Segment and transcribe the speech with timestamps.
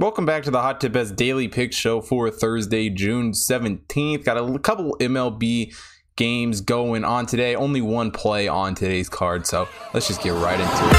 [0.00, 4.24] Welcome back to the Hot Tip Bets Daily Pick Show for Thursday, June 17th.
[4.24, 5.74] Got a couple MLB
[6.16, 7.54] games going on today.
[7.54, 10.96] Only one play on today's card, so let's just get right into it.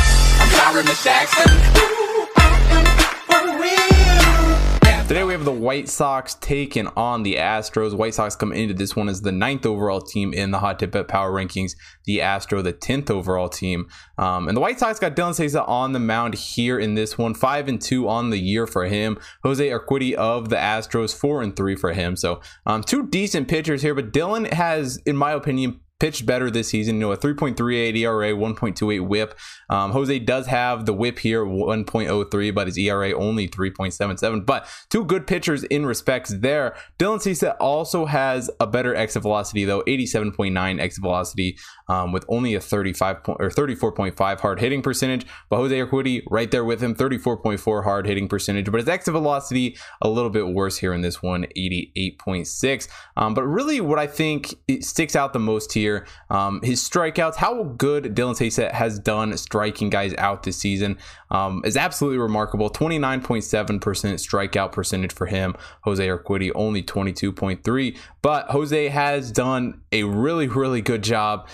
[5.11, 7.93] Today we have the White Sox taking on the Astros.
[7.93, 10.91] White Sox come into this one as the ninth overall team in the Hot Tip
[10.91, 11.73] Bet Power Rankings.
[12.05, 15.91] The Astro, the tenth overall team, um, and the White Sox got Dylan Cease on
[15.91, 17.33] the mound here in this one.
[17.33, 19.19] Five and two on the year for him.
[19.43, 22.15] Jose Urquidy of the Astros, four and three for him.
[22.15, 26.69] So um, two decent pitchers here, but Dylan has, in my opinion, pitched better this
[26.69, 26.95] season.
[26.95, 29.37] You know, a 3.38 ERA, 1.28 WHIP.
[29.69, 34.43] Um, Jose does have the WHIP here, 1.03, but his ERA only 3.77.
[34.43, 36.75] But two good pitchers in respects there.
[36.97, 42.55] Dylan Cease also has a better exit velocity though, 87.9 exit velocity, um, with only
[42.55, 45.27] a 35 point, or 34.5 hard hitting percentage.
[45.51, 48.71] But Jose Urquidy right there with him, 34.4 hard hitting percentage.
[48.71, 52.87] But his exit velocity a little bit worse here in this one, 88.6.
[53.15, 55.90] Um, but really, what I think sticks out the most here
[56.29, 60.97] Um, his strikeouts, how good Dylan Cease has done striking guys out this season
[61.29, 62.69] um, is absolutely remarkable.
[62.69, 65.55] 29.7% strikeout percentage for him.
[65.81, 67.97] Jose Urquidy only 22.3.
[68.21, 71.47] But Jose has done a really, really good job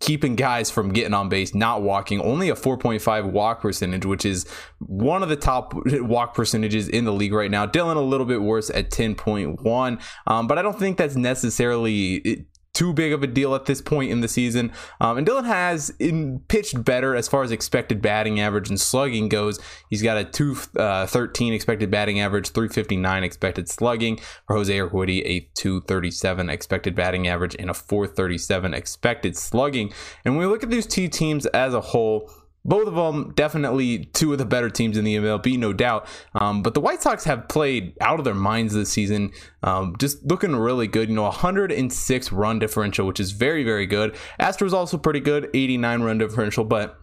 [0.00, 2.20] keeping guys from getting on base, not walking.
[2.20, 4.46] Only a 4.5 walk percentage, which is
[4.78, 7.66] one of the top walk percentages in the league right now.
[7.66, 10.02] Dylan a little bit worse at 10.1.
[10.26, 12.46] Um, but I don't think that's necessarily
[12.76, 14.70] too big of a deal at this point in the season.
[15.00, 19.30] Um, and Dylan has in, pitched better as far as expected batting average and slugging
[19.30, 19.58] goes.
[19.88, 24.20] He's got a 213 uh, expected batting average, 359 expected slugging.
[24.46, 29.92] For Jose Urquidy, a 237 expected batting average and a 437 expected slugging.
[30.26, 32.30] And when we look at these two teams as a whole,
[32.66, 36.06] both of them definitely two of the better teams in the MLB, no doubt.
[36.34, 39.30] Um, but the White Sox have played out of their minds this season,
[39.62, 41.08] um, just looking really good.
[41.08, 44.16] You know, 106 run differential, which is very, very good.
[44.40, 46.98] Astros also pretty good, 89 run differential, but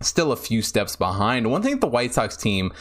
[0.00, 1.50] still a few steps behind.
[1.50, 2.72] One thing the White Sox team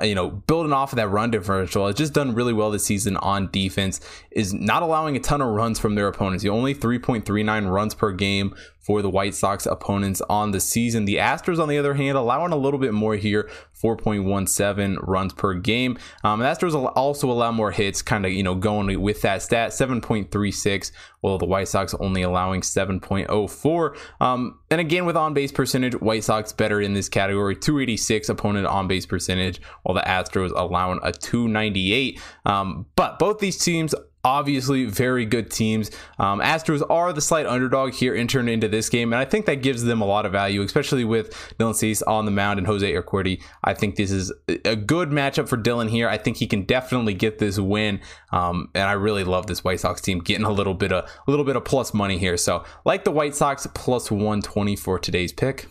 [0.00, 2.84] Uh, you know, building off of that run differential, has just done really well this
[2.84, 4.00] season on defense,
[4.30, 6.42] is not allowing a ton of runs from their opponents.
[6.42, 11.04] The only 3.39 runs per game for the White Sox opponents on the season.
[11.04, 13.50] The Astros, on the other hand, allowing a little bit more here,
[13.82, 15.98] 4.17 runs per game.
[16.24, 20.92] Um, Astros also allow more hits, kind of, you know, going with that stat, 7.36,
[21.20, 23.98] while the White Sox only allowing 7.04.
[24.20, 28.66] Um, and again, with on base percentage, White Sox better in this category, 286 opponent
[28.66, 32.20] on base percentage, while the Astros allowing a 298.
[32.46, 33.94] Um, but both these teams
[34.24, 35.90] obviously very good teams.
[36.18, 39.62] Um, Astros are the slight underdog here entering into this game, and I think that
[39.62, 42.92] gives them a lot of value, especially with Dylan Cease on the mound and Jose
[42.92, 43.42] Urquidy.
[43.64, 44.32] I think this is
[44.64, 46.08] a good matchup for Dylan here.
[46.08, 48.00] I think he can definitely get this win,
[48.32, 51.30] um, and I really love this White Sox team getting a little bit of a
[51.30, 52.36] little bit of plus money here.
[52.36, 55.68] So like the White Sox plus 120 for today's pick.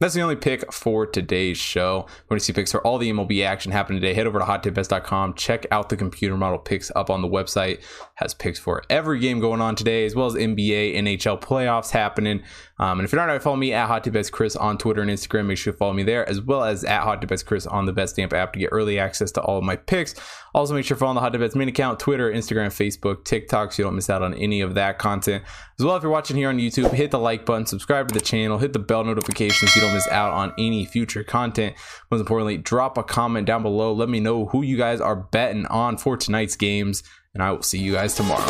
[0.00, 2.06] That's the only pick for today's show.
[2.28, 5.34] When you see picks for all the MLB action happening today, head over to hottipbets.com.
[5.34, 7.82] Check out the computer model picks up on the website.
[8.14, 12.42] Has picks for every game going on today, as well as NBA, NHL playoffs happening.
[12.78, 15.44] Um, and if you're not already follow me at Hot Chris on Twitter and Instagram,
[15.44, 18.32] make sure you follow me there, as well as at Hot Chris on the Betstamp
[18.32, 20.14] app to get early access to all of my picks.
[20.54, 23.84] Also, make sure you're following the Hot main account, Twitter, Instagram, Facebook, TikTok, so you
[23.84, 25.44] don't miss out on any of that content.
[25.78, 28.20] As well, if you're watching here on YouTube, hit the like button, subscribe to the
[28.20, 31.76] channel, hit the bell notifications so you miss out on any future content.
[32.10, 33.92] Most importantly, drop a comment down below.
[33.92, 37.02] Let me know who you guys are betting on for tonight's games,
[37.34, 38.46] and I will see you guys tomorrow.